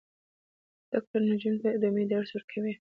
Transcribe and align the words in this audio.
زده 0.89 0.99
کړه 1.07 1.17
نجونو 1.29 1.59
ته 1.63 1.69
د 1.81 1.83
امید 1.89 2.07
درس 2.13 2.29
ورکوي. 2.33 2.69